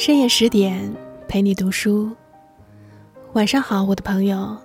[0.00, 0.90] 深夜十点，
[1.28, 2.10] 陪你读书。
[3.34, 4.56] 晚上好，我的朋友，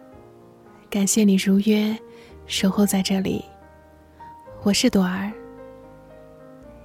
[0.89, 1.93] 感谢你如约
[2.45, 3.43] 守候在这里。
[4.63, 5.29] 我是朵儿。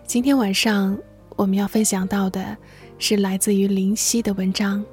[0.03, 0.99] 今天晚上
[1.37, 2.57] 我们要分享到的
[2.99, 4.85] 是来自于林夕的文章，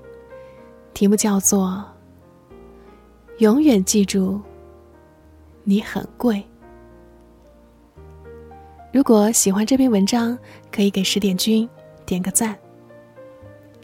[0.93, 1.83] 题目叫做
[3.39, 4.39] 《永远记住
[5.63, 6.35] 你很贵》。
[8.93, 10.37] 如果喜欢这篇文章，
[10.71, 11.67] 可以给十点君
[12.05, 12.55] 点个赞。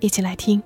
[0.03, 0.61] 一起来听。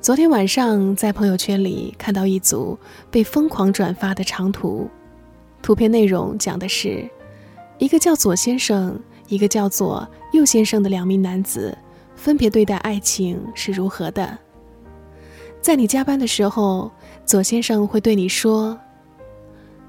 [0.00, 2.76] 昨天晚上在朋友圈里看到一组
[3.12, 4.90] 被疯狂转发的长图，
[5.62, 7.08] 图片内容讲的是，
[7.78, 11.78] 一个叫左先生，一个叫做右先生的两名男子，
[12.16, 14.36] 分别对待爱情是如何的。
[15.62, 16.90] 在你加班的时候，
[17.24, 18.76] 左先生会对你说：“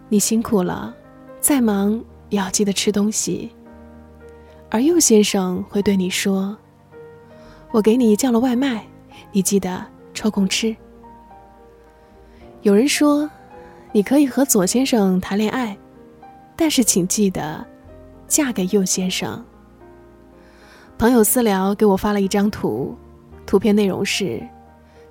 [0.08, 0.96] 你辛苦了，
[1.42, 2.00] 再忙
[2.30, 3.50] 也要记得吃东西。”
[4.70, 6.56] 而右先生会对你说。
[7.76, 8.88] 我给你叫了外卖，
[9.34, 10.74] 你记得抽空吃。
[12.62, 13.30] 有人说，
[13.92, 15.78] 你可以和左先生谈恋爱，
[16.56, 17.68] 但是请记得
[18.30, 19.44] 嫁给右先生。
[20.98, 22.96] 朋友私聊给我发了一张图，
[23.46, 24.42] 图片内容是：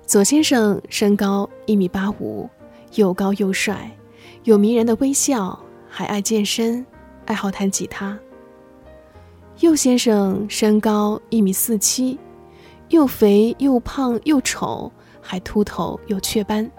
[0.07, 2.49] 左先生身高一米八五，
[2.95, 3.95] 又高又帅，
[4.43, 6.83] 有迷人的微笑，还爱健身，
[7.25, 8.17] 爱好弹吉他。
[9.59, 12.17] 右先生身高一米四七。
[12.89, 14.91] 又肥又胖又丑，
[15.21, 16.69] 还秃头又雀斑。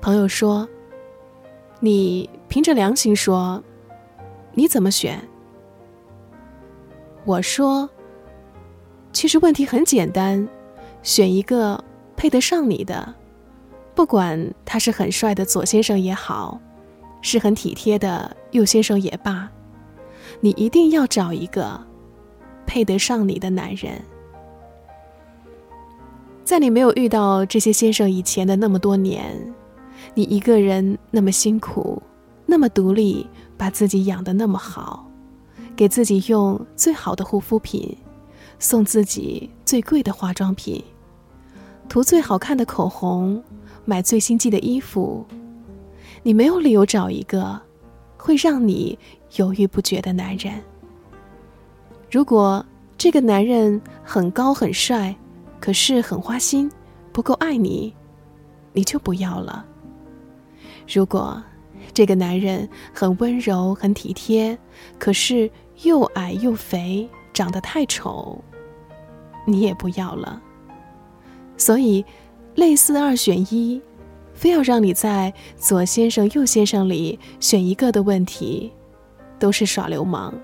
[0.00, 0.68] 朋友说
[1.78, 3.62] ：“你凭着良心说，
[4.54, 5.22] 你怎么选？”
[7.24, 7.88] 我说
[9.12, 10.48] ：“其实问题很简单，
[11.04, 11.82] 选一个
[12.16, 13.14] 配得上你的，
[13.94, 16.60] 不管他是很帅的左先生也好，
[17.20, 19.48] 是很体贴的右先生也罢，
[20.40, 21.80] 你一定要找一个
[22.66, 24.02] 配得上你的男人。”
[26.52, 29.42] 在你没有遇到这些先生以前的那么多年，
[30.12, 32.02] 你一个人那么辛苦，
[32.44, 33.26] 那么独立，
[33.56, 35.10] 把自己养得那么好，
[35.74, 37.96] 给自己用最好的护肤品，
[38.58, 40.84] 送自己最贵的化妆品，
[41.88, 43.42] 涂最好看的口红，
[43.86, 45.24] 买最新季的衣服，
[46.22, 47.58] 你没有理由找一个
[48.18, 48.98] 会让你
[49.36, 50.52] 犹豫不决的男人。
[52.10, 52.62] 如果
[52.98, 55.16] 这个男人很高很帅，
[55.62, 56.68] 可是很花心，
[57.12, 57.94] 不够爱你，
[58.72, 59.64] 你就不要了。
[60.92, 61.40] 如果
[61.94, 64.58] 这个男人很温柔、很体贴，
[64.98, 65.48] 可是
[65.84, 68.42] 又矮又肥，长得太丑，
[69.46, 70.42] 你也不要了。
[71.56, 72.04] 所以，
[72.56, 73.80] 类似二选一，
[74.34, 78.72] 非要让你在左先生、右先生里选一个的问题，
[79.38, 80.34] 都是耍流氓。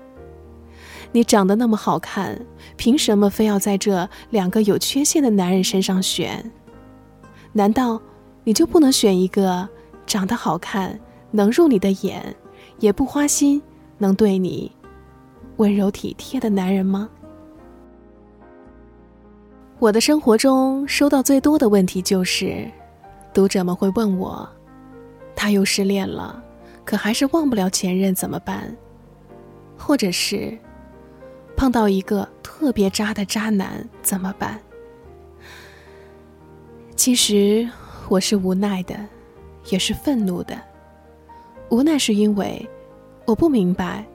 [1.11, 2.39] 你长得那么好看，
[2.77, 6.51] 凭什么非要在这两个有缺陷的男人身上选？
[7.51, 7.99] 难道
[8.43, 9.67] 你就不能选一个
[10.05, 10.99] 长得好看、
[11.31, 12.35] 能入你的眼，
[12.79, 13.59] 也不花心、
[13.97, 14.71] 能对你
[15.57, 17.09] 温柔体贴的男人吗？
[19.79, 22.69] 我的生活中收到最多的问题就是，
[23.33, 24.47] 读者们会问我，
[25.35, 26.43] 他又失恋了，
[26.85, 28.75] 可还是忘不了前任怎么办？
[29.75, 30.55] 或者是？
[31.59, 34.57] 碰到一个特别渣的渣男怎么办？
[36.95, 37.69] 其实
[38.07, 38.97] 我是无奈的，
[39.69, 40.57] 也是愤怒的。
[41.69, 42.65] 无奈是因为
[43.25, 44.05] 我不明白，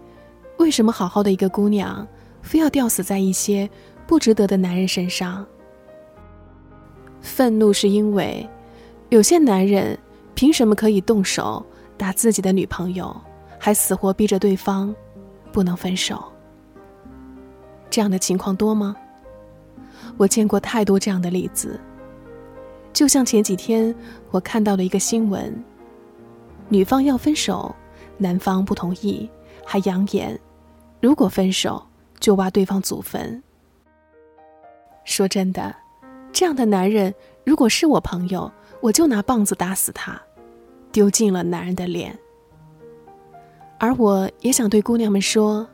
[0.56, 2.09] 为什么好好的一个姑娘，
[2.41, 3.69] 非要吊死在一些
[4.06, 5.47] 不值得的男人身上。
[7.21, 8.49] 愤怒是因为
[9.11, 9.99] 有些男人
[10.34, 11.62] 凭什么可以动手
[11.99, 13.15] 打自己的女朋友，
[13.59, 14.97] 还死活逼着对方
[15.53, 16.25] 不能分手？
[17.94, 18.97] 这样的情况多吗？
[20.16, 21.78] 我见过太多这样的例子。
[22.93, 23.94] 就像前几天
[24.32, 25.64] 我看到了一个新闻，
[26.69, 27.73] 女方要分手，
[28.19, 29.31] 男方不同意，
[29.64, 30.37] 还扬言
[31.00, 31.81] 如果分手
[32.19, 33.41] 就挖对方祖坟。
[35.05, 35.73] 说真的，
[36.32, 37.14] 这样的男人
[37.44, 38.50] 如果是我朋友，
[38.81, 40.20] 我就拿棒子打死他，
[40.91, 42.19] 丢尽了男人的脸。
[43.79, 45.64] 而我也想对姑娘们说，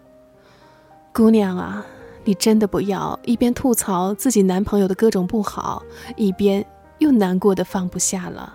[1.15, 1.83] 姑娘啊。
[2.25, 5.83] 你真的不要一边吐槽自己男朋友的各种不好，
[6.17, 6.65] 一边
[6.99, 8.55] 又难过的放不下了。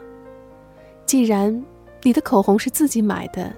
[1.06, 1.64] 既然
[2.04, 3.52] 你的口红是自己买的，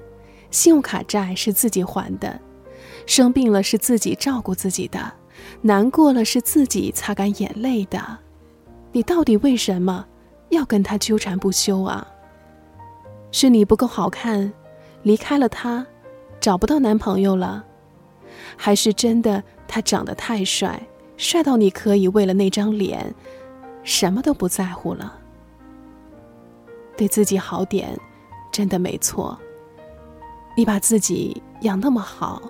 [0.50, 2.39] 信用卡债是自己还的，
[3.06, 5.00] 生病了是自己照顾自己的，
[5.62, 8.00] 难过了是自己擦干眼泪的，
[8.94, 10.06] 你到底为什么
[10.50, 12.07] 要跟他纠缠不休啊？
[13.31, 14.51] 是你不够好看，
[15.04, 15.86] 离开了他，
[16.39, 17.65] 找不到男朋友了，
[18.56, 19.44] 还是真的？
[19.68, 20.81] 他长得太帅，
[21.18, 23.14] 帅到你可以为了那张脸，
[23.84, 25.18] 什么都不在乎了。
[26.96, 27.98] 对自己好点，
[28.52, 29.38] 真的没错。
[30.56, 32.42] 你把自己养那么好，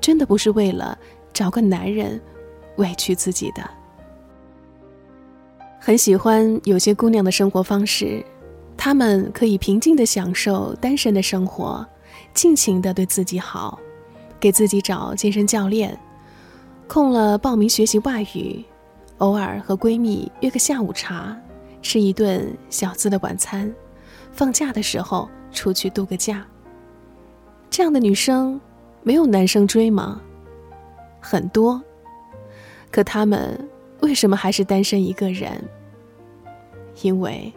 [0.00, 0.98] 真的不是为了
[1.32, 2.18] 找个男人
[2.76, 3.62] 委屈自己的。
[5.78, 8.24] 很喜欢有些姑娘的生活方式，
[8.76, 11.86] 她们可以平静的享受单身的生活，
[12.32, 13.78] 尽情的对自己好，
[14.40, 15.98] 给自己找健身教练，
[16.92, 18.62] 空了报名学习外语，
[19.16, 21.34] 偶尔和闺蜜约个下午茶，
[21.80, 23.74] 吃一顿小资的晚餐，
[24.30, 26.46] 放假的时候出去度个假。
[27.70, 28.60] 这样的女生，
[29.02, 30.20] 没有男生追吗？
[31.18, 31.82] 很多。
[32.90, 33.58] 可他们
[34.00, 35.50] 为什么还是单身一个人？
[37.00, 37.50] 因为，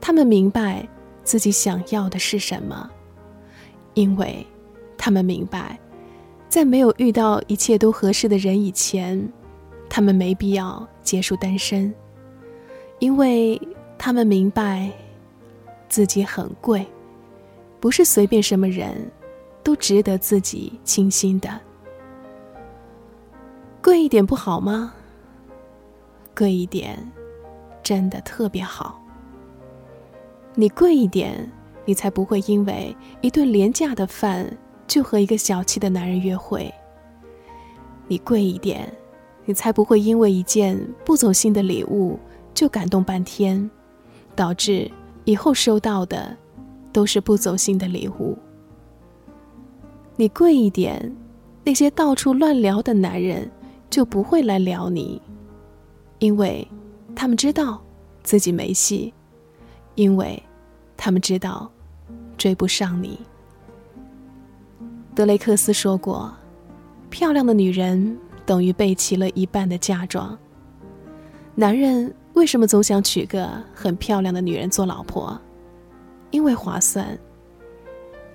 [0.00, 0.88] 他们明白
[1.22, 2.90] 自己想要的是什么。
[3.92, 4.46] 因为，
[4.96, 5.78] 他们明白，
[6.52, 9.26] 在没有遇到一切都合适的人以前，
[9.88, 11.90] 他们没必要结束单身。
[12.98, 13.58] 因为
[13.96, 14.92] 他们明白，
[15.88, 16.86] 自己很贵，
[17.80, 19.10] 不是随便什么人。
[19.64, 21.48] 都值得自己倾心的，
[23.80, 24.92] 贵一点不好吗？
[26.36, 26.98] 贵一点，
[27.82, 29.00] 真的特别好。
[30.56, 31.50] 你贵一点，
[31.84, 34.58] 你才不会因为一顿廉价的饭
[34.92, 36.70] 就和一个小气的男人约会。
[38.08, 38.92] 你贵一点，
[39.46, 42.20] 你才不会因为一件不走心的礼物
[42.52, 43.70] 就感动半天，
[44.36, 44.90] 导致
[45.24, 46.36] 以后收到的
[46.92, 48.36] 都是不走心的礼物。
[50.16, 51.10] 你贵一点，
[51.64, 53.50] 那些到处乱聊的男人
[53.88, 55.22] 就不会来聊你，
[56.18, 56.68] 因为
[57.14, 57.82] 他们知道
[58.22, 59.14] 自己没戏，
[59.94, 60.42] 因为
[60.98, 61.72] 他们知道
[62.36, 63.18] 追不上你。
[65.14, 66.32] 德雷克斯说过
[67.10, 70.38] ：“漂亮的女人等于备齐了一半的嫁妆。”
[71.54, 75.38] 男人为什么总想娶个很漂亮的女人做老婆？
[76.30, 77.18] 因为划算。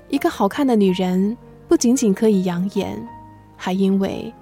[0.09, 1.38] 一个好看的女人。
[1.69, 2.97] 不仅仅可以养眼，
[3.57, 4.33] 还因为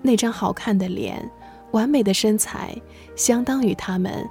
[0.00, 1.28] 那张好看的脸、
[1.72, 2.80] 完美的身材，
[3.16, 4.24] 相当于他们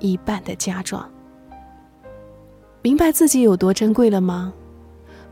[0.00, 1.08] 一半的嫁妆。
[2.82, 4.52] 明白自己有多珍贵了吗？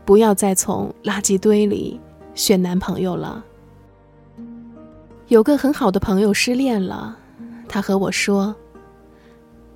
[0.05, 1.99] 不要再从垃圾堆里
[2.35, 3.43] 选男朋友了。
[5.29, 7.17] 有个很好的朋友失恋了，
[7.67, 8.53] 他和我说：“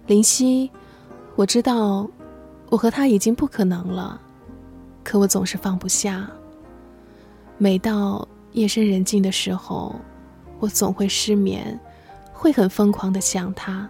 [0.05, 0.69] 林夕，
[1.35, 2.07] 我知道
[2.69, 4.19] 我和他已经不可能了，
[5.03, 6.29] 可我总是放不下。”
[7.57, 9.95] 每到夜深人静的时候，
[10.59, 11.79] 我总会失眠，
[12.33, 13.89] 会很疯狂的想他，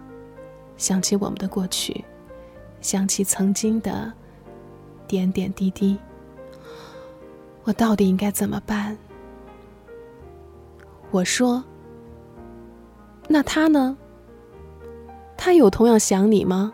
[0.76, 2.02] 想起我们的过去，
[2.80, 4.10] 想起曾经的
[5.06, 5.98] 点点滴滴。
[7.68, 8.96] 我到底应该怎么办？
[11.10, 11.62] 我说
[13.28, 13.94] ：“那他呢？
[15.36, 16.72] 他有同样想你吗？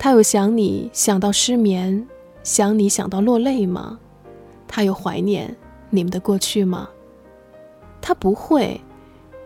[0.00, 2.04] 他有想你想到失眠，
[2.42, 4.00] 想你想到落泪吗？
[4.66, 5.56] 他有怀念？”
[5.88, 6.88] 你们的过去吗？
[8.00, 8.80] 他不会，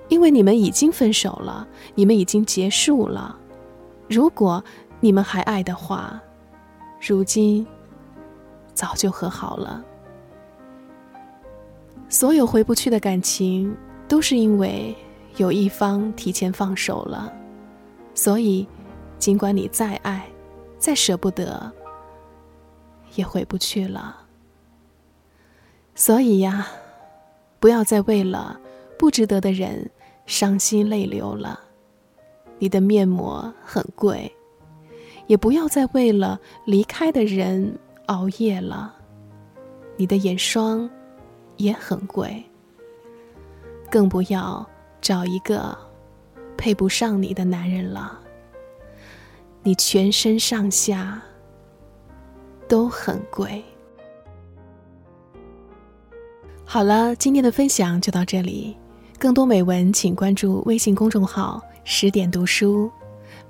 [0.08, 3.38] 因为你们已经分手了，你们已经结束了。
[4.08, 4.64] 如果
[5.00, 6.18] 你们还爱的话，
[7.06, 7.66] 如今
[8.72, 9.84] 早就和好了。
[12.08, 14.94] 所有回不去的感情，都是因为
[15.36, 17.32] 有一方提前放手了。
[18.14, 18.66] 所以，
[19.18, 20.26] 尽管你再爱，
[20.78, 21.70] 再舍不得，
[23.14, 24.16] 也回不去了。
[25.94, 26.66] 所以呀，
[27.58, 28.58] 不要再为了
[28.98, 29.90] 不值得的人
[30.26, 31.60] 伤心泪流了。
[32.58, 34.32] 你的面膜很贵，
[35.26, 38.94] 也不要再为了离开的人熬夜了。
[39.96, 40.88] 你的眼霜
[41.56, 42.44] 也很贵，
[43.90, 44.64] 更不要
[45.00, 45.76] 找一个
[46.56, 48.20] 配不上你的男人了。
[49.62, 51.20] 你全身上下
[52.68, 53.64] 都很贵。
[56.64, 58.76] 好了，今天的分享就到这里。
[59.18, 62.90] 更多美文，请关注微信公众号“十点读书”，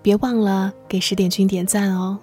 [0.00, 2.18] 别忘了给十点君点赞哦。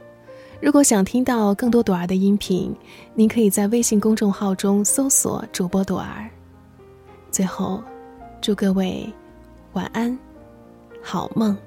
[0.62, 2.74] 如果想听到更多朵儿的音频，
[3.14, 6.30] 您可以在微信公众号中搜索主播朵儿。
[7.32, 7.84] 最后，
[8.42, 9.12] 祝各位
[9.74, 10.18] 晚安，
[11.02, 11.58] 好梦。